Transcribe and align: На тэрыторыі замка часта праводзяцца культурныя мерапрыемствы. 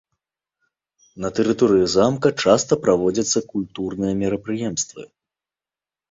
На 1.25 1.29
тэрыторыі 1.39 1.85
замка 1.95 2.31
часта 2.45 2.73
праводзяцца 2.85 3.43
культурныя 3.51 4.13
мерапрыемствы. 4.23 5.03